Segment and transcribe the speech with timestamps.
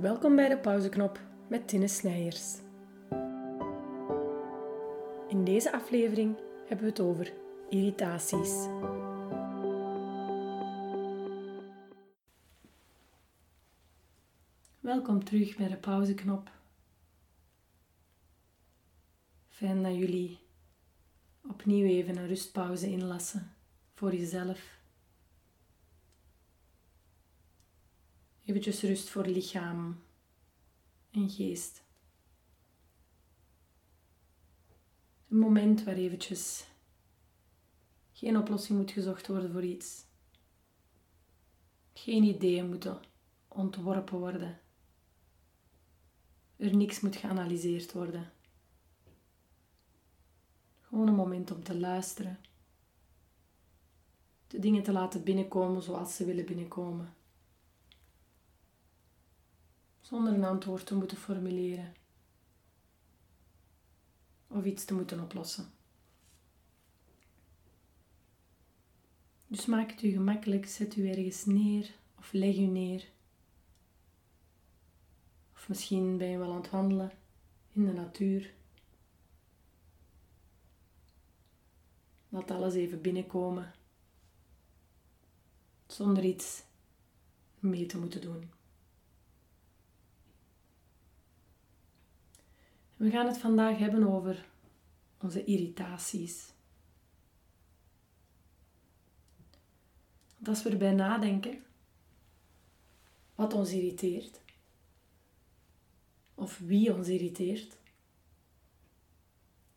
[0.00, 2.56] Welkom bij de pauzeknop met Tinne Snijers.
[5.28, 7.32] In deze aflevering hebben we het over
[7.68, 8.66] irritaties.
[14.80, 16.50] Welkom terug bij de pauzeknop.
[19.48, 20.38] Fijn dat jullie
[21.48, 23.52] opnieuw even een rustpauze inlassen
[23.94, 24.79] voor jezelf.
[28.50, 30.02] Eventjes rust voor lichaam
[31.10, 31.82] en geest.
[35.28, 36.66] Een moment waar eventjes
[38.12, 40.04] geen oplossing moet gezocht worden voor iets.
[41.92, 43.00] Geen ideeën moeten
[43.48, 44.60] ontworpen worden.
[46.56, 48.32] Er niks moet geanalyseerd worden.
[50.80, 52.38] Gewoon een moment om te luisteren.
[54.46, 57.18] De dingen te laten binnenkomen zoals ze willen binnenkomen.
[60.10, 61.94] Zonder een antwoord te moeten formuleren.
[64.48, 65.72] Of iets te moeten oplossen.
[69.46, 73.08] Dus maak het u gemakkelijk, zet u ergens neer of leg u neer.
[75.54, 77.12] Of misschien ben je wel aan het wandelen
[77.72, 78.54] in de natuur.
[82.28, 83.72] Laat alles even binnenkomen.
[85.86, 86.62] Zonder iets
[87.58, 88.59] mee te moeten doen.
[93.00, 94.48] We gaan het vandaag hebben over
[95.20, 96.52] onze irritaties.
[100.36, 101.62] Want als we erbij nadenken,
[103.34, 104.40] wat ons irriteert,
[106.34, 107.76] of wie ons irriteert,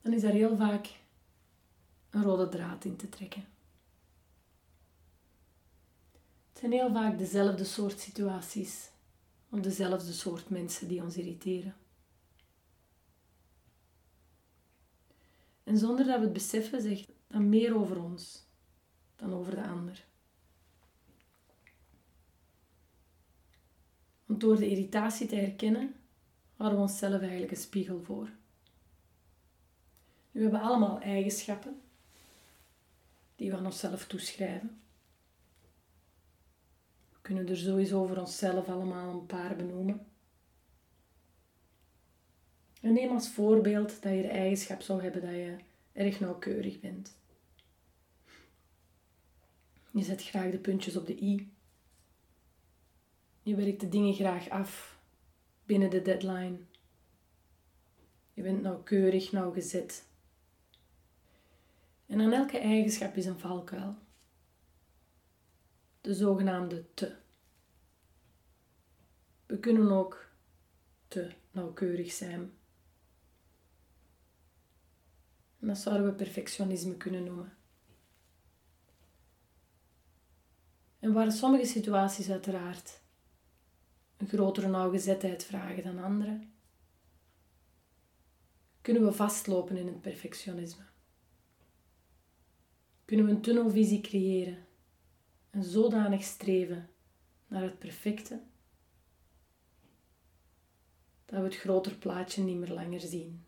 [0.00, 1.00] dan is daar heel vaak
[2.10, 3.44] een rode draad in te trekken.
[6.48, 8.90] Het zijn heel vaak dezelfde soort situaties
[9.50, 11.74] of dezelfde soort mensen die ons irriteren.
[15.66, 18.46] En zonder dat we het beseffen, zegt dat meer over ons
[19.16, 20.04] dan over de ander.
[24.24, 25.94] Want door de irritatie te herkennen,
[26.56, 28.30] houden we onszelf eigenlijk een spiegel voor.
[30.30, 31.80] We hebben allemaal eigenschappen
[33.36, 34.80] die we aan onszelf toeschrijven.
[37.12, 40.06] We kunnen er sowieso over onszelf allemaal een paar benoemen.
[42.80, 45.56] En neem als voorbeeld dat je de eigenschap zou hebben dat je
[45.92, 47.16] erg nauwkeurig bent.
[49.90, 51.52] Je zet graag de puntjes op de i.
[53.42, 54.98] Je werkt de dingen graag af
[55.64, 56.58] binnen de deadline.
[58.34, 60.06] Je bent nauwkeurig, nauwgezet.
[62.06, 63.94] En aan elke eigenschap is een valkuil.
[66.00, 67.16] De zogenaamde te.
[69.46, 70.28] We kunnen ook
[71.08, 72.52] te nauwkeurig zijn.
[75.60, 77.56] En dat zouden we perfectionisme kunnen noemen.
[80.98, 83.00] En waar sommige situaties uiteraard
[84.16, 86.40] een grotere nauwgezetheid vragen dan andere,
[88.80, 90.84] kunnen we vastlopen in het perfectionisme.
[93.04, 94.66] Kunnen we een tunnelvisie creëren
[95.50, 96.90] en zodanig streven
[97.46, 98.40] naar het perfecte
[101.24, 103.44] dat we het groter plaatje niet meer langer zien.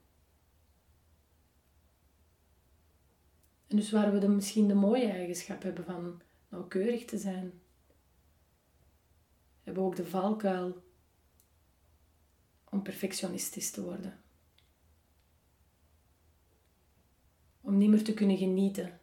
[3.68, 7.60] En dus waar we de, misschien de mooie eigenschap hebben van nauwkeurig te zijn,
[9.62, 10.82] hebben we ook de valkuil
[12.64, 14.22] om perfectionistisch te worden.
[17.60, 19.00] Om niet meer te kunnen genieten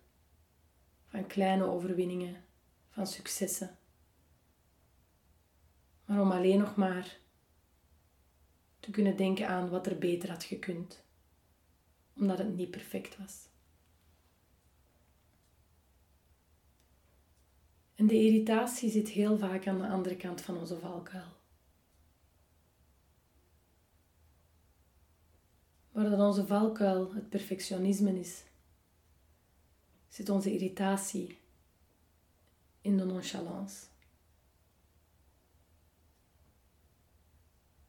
[1.06, 2.44] van kleine overwinningen,
[2.90, 3.78] van successen.
[6.06, 7.20] Maar om alleen nog maar
[8.80, 11.04] te kunnen denken aan wat er beter had gekund,
[12.14, 13.48] omdat het niet perfect was.
[17.96, 21.34] En de irritatie zit heel vaak aan de andere kant van onze valkuil.
[25.92, 28.44] Waar dat onze valkuil het perfectionisme is,
[30.08, 31.40] zit onze irritatie
[32.82, 33.86] in de nonchalance.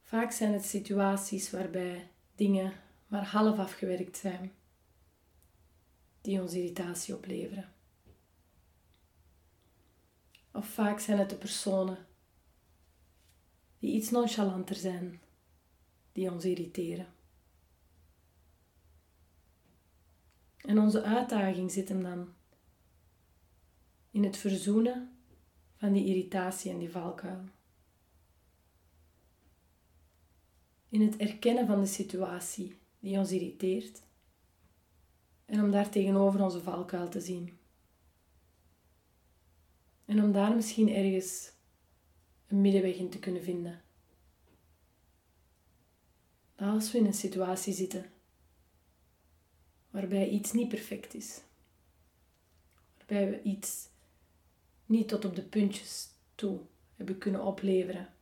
[0.02, 2.72] Vaak zijn het situaties waarbij dingen
[3.06, 4.52] maar half afgewerkt zijn,
[6.20, 7.75] die ons irritatie opleveren.
[10.56, 12.06] Of vaak zijn het de personen
[13.78, 15.20] die iets nonchalanter zijn,
[16.12, 17.06] die ons irriteren.
[20.56, 22.34] En onze uitdaging zit hem dan
[24.10, 25.16] in het verzoenen
[25.76, 27.44] van die irritatie en die valkuil.
[30.96, 34.02] in het erkennen van de situatie die ons irriteert
[35.44, 37.58] en om daar tegenover onze valkuil te zien.
[40.06, 41.52] En om daar misschien ergens
[42.46, 43.82] een middenweg in te kunnen vinden.
[46.54, 48.10] Dat als we in een situatie zitten
[49.90, 51.40] waarbij iets niet perfect is,
[52.96, 53.88] waarbij we iets
[54.86, 56.60] niet tot op de puntjes toe
[56.94, 58.14] hebben kunnen opleveren.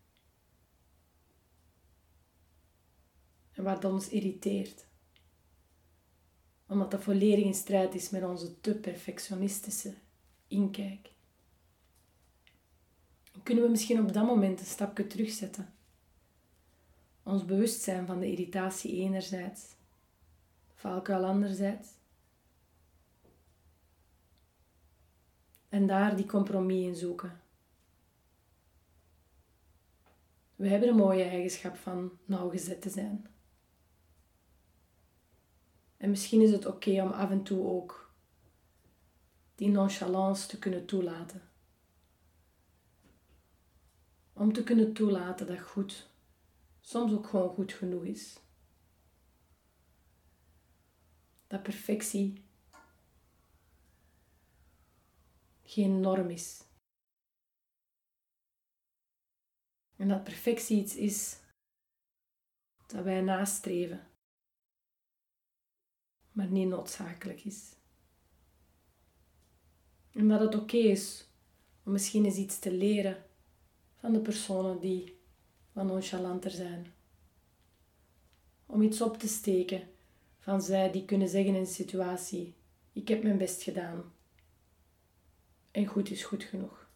[3.53, 4.87] En wat ons irriteert.
[6.69, 9.95] Omdat dat volledig in strijd is met onze te perfectionistische
[10.49, 11.13] inkijk.
[13.43, 15.75] Kunnen we misschien op dat moment een stapje terugzetten.
[17.23, 19.63] Ons bewustzijn van de irritatie enerzijds,
[20.75, 21.89] valkuil anderzijds.
[25.69, 27.41] En daar die compromis in zoeken.
[30.57, 33.27] We hebben de mooie eigenschap van nauwgezet te zijn.
[35.97, 38.13] En misschien is het oké om af en toe ook
[39.55, 41.43] die nonchalance te kunnen toelaten.
[44.37, 46.11] Om te kunnen toelaten dat goed
[46.81, 48.41] soms ook gewoon goed genoeg is.
[51.47, 52.45] Dat perfectie
[55.63, 56.65] geen norm is.
[59.97, 61.41] En dat perfectie iets is
[62.87, 64.09] dat wij nastreven,
[66.33, 67.77] maar niet noodzakelijk is.
[70.13, 71.29] En dat het oké is
[71.85, 73.25] om misschien eens iets te leren
[74.05, 75.19] van de personen die
[75.73, 76.93] wat nonchalanter zijn.
[78.67, 79.89] Om iets op te steken
[80.39, 82.55] van zij die kunnen zeggen in een situatie:
[82.93, 84.12] Ik heb mijn best gedaan.
[85.71, 86.89] En goed is goed genoeg.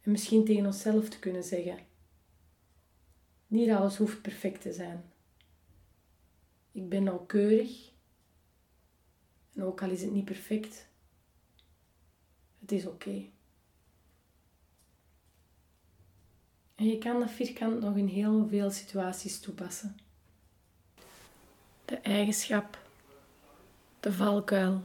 [0.00, 1.78] En misschien tegen onszelf te kunnen zeggen:
[3.46, 5.12] Niet alles hoeft perfect te zijn.
[6.72, 7.92] Ik ben nauwkeurig.
[9.54, 10.88] En ook al is het niet perfect,
[12.60, 13.32] het is oké.
[16.74, 19.96] En je kan dat vierkant nog in heel veel situaties toepassen.
[21.84, 22.78] De eigenschap,
[24.00, 24.80] de valkuil,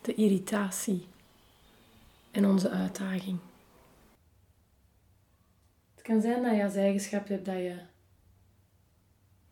[0.00, 1.06] de irritatie
[2.30, 3.38] en onze uitdaging
[6.06, 7.78] kan zijn dat je als eigenschap hebt dat je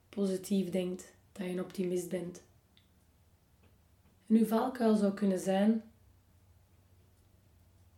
[0.08, 2.42] positief denkt, dat je een optimist bent.
[4.26, 5.82] En uw valkuil zou kunnen zijn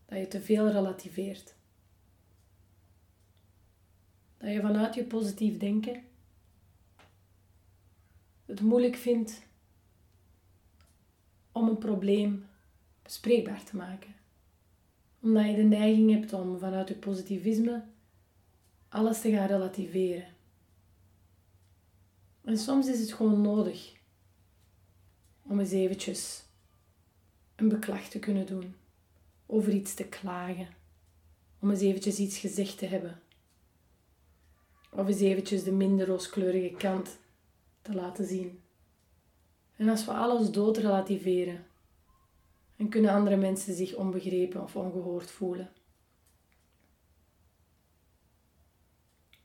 [0.07, 1.55] dat je te veel relativeert.
[4.39, 6.05] Dat je vanuit je positief denken
[8.47, 9.43] het moeilijk vindt
[11.53, 12.47] om een probleem
[13.03, 14.15] bespreekbaar te maken.
[15.21, 17.85] Omdat je de neiging hebt om vanuit je positivisme
[18.89, 20.27] alles te gaan relativeren.
[22.45, 23.95] En soms is het gewoon nodig
[25.43, 26.45] om eens eventjes
[27.57, 28.75] een beklag te kunnen doen,
[29.47, 30.69] over iets te klagen,
[31.59, 33.21] om eens eventjes iets gezegd te hebben.
[34.97, 37.19] Of eens eventjes de minder rooskleurige kant
[37.83, 38.61] te laten zien.
[39.77, 41.67] En als we alles dood relativeren,
[42.77, 45.73] dan kunnen andere mensen zich onbegrepen of ongehoord voelen.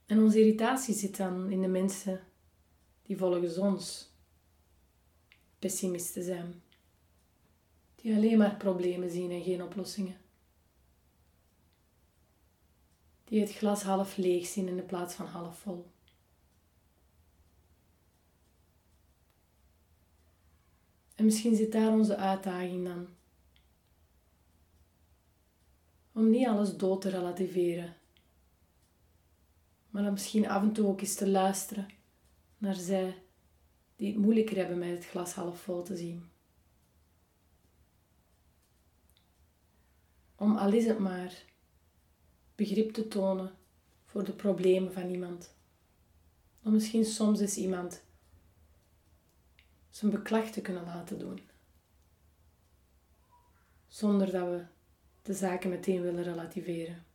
[0.05, 2.20] En onze irritatie zit dan in de mensen
[3.03, 4.10] die volgens ons
[5.60, 6.62] pessimisten zijn.
[7.96, 10.17] Die alleen maar problemen zien en geen oplossingen.
[13.32, 15.92] Die het glas half leeg zien in de plaats van half vol.
[21.16, 23.08] En misschien zit daar onze uitdaging dan.
[26.12, 27.96] Om niet alles dood te relativeren
[29.92, 31.88] maar dan misschien af en toe ook eens te luisteren
[32.58, 33.24] naar zij
[33.96, 36.30] die het moeilijker hebben met het glas half vol te zien.
[40.36, 41.46] Om al is het maar
[42.62, 43.51] begrip te tonen
[44.06, 45.56] voor de problemen van iemand.
[46.63, 48.03] Om misschien soms eens iemand
[49.89, 51.39] zijn beklag te kunnen laten doen.
[53.88, 54.65] Zonder dat we
[55.22, 57.06] de zaken meteen willen relativeren.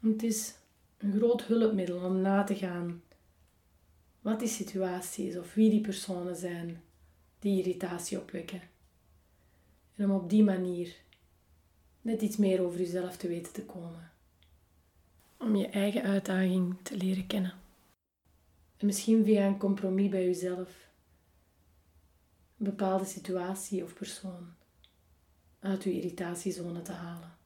[0.00, 0.54] Het is
[0.98, 3.02] een groot hulpmiddel om na te gaan
[4.20, 6.82] wat die situatie is of wie die personen zijn
[7.38, 8.60] die irritatie opwekken.
[9.94, 11.06] En om op die manier
[12.08, 14.10] net iets meer over jezelf te weten te komen.
[15.38, 17.52] Om je eigen uitdaging te leren kennen.
[18.76, 20.90] En misschien via een compromis bij jezelf.
[22.58, 24.54] Een bepaalde situatie of persoon
[25.60, 27.36] uit uw irritatiezone te halen.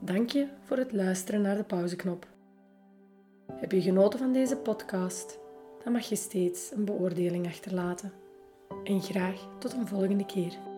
[0.00, 2.26] Dank je voor het luisteren naar de pauzeknop.
[3.52, 5.38] Heb je genoten van deze podcast?
[5.84, 8.25] Dan mag je steeds een beoordeling achterlaten.
[8.86, 10.75] En graag tot een volgende keer.